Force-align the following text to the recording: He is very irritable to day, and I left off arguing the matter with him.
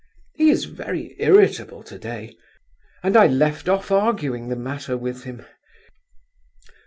He 0.33 0.49
is 0.49 0.65
very 0.65 1.15
irritable 1.19 1.83
to 1.83 1.99
day, 1.99 2.35
and 3.03 3.15
I 3.15 3.27
left 3.27 3.69
off 3.69 3.91
arguing 3.91 4.47
the 4.49 4.55
matter 4.55 4.97
with 4.97 5.25
him. 5.25 5.45